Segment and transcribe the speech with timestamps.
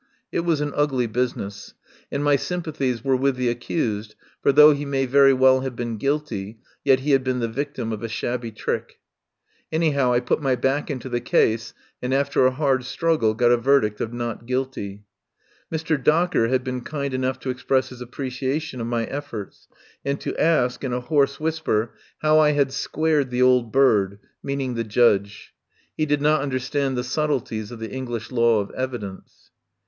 [0.31, 1.75] It was an ugly business,
[2.11, 5.97] and my sympathies were with the accused, for though he may very well have been
[5.97, 8.97] guilty, yet he had been the victim of a shabby trick.
[9.71, 13.99] Anyhow, I put my back into the case, and after a hard struggle 142 RESTAURANT
[14.11, 15.03] IN ANTIOCH STREET got a verdict of "Not guilty."
[15.71, 16.03] Mr.
[16.03, 19.67] Docker had been kind enough to express his apprecia tion of my efforts,
[20.03, 21.91] and to ask, in a hoarse whis per,
[22.23, 25.53] how I had "squared the old bird," mean ing the Judge.
[25.95, 29.51] He did not understand the subtleties of the English law of evidence.